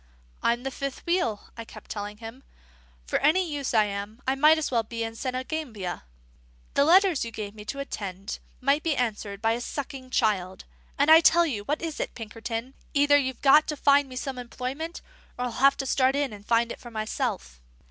[0.41, 2.41] "I'm the fifth wheel," I kept telling him.
[3.05, 6.05] "For any use I am, I might as well be in Senegambia.
[6.73, 10.65] The letters you give me to attend to might be answered by a sucking child.
[10.97, 14.39] And I tell you what it is, Pinkerton: either you've got to find me some
[14.39, 15.01] employment,
[15.37, 17.61] or I'll have to start in and find it for myself."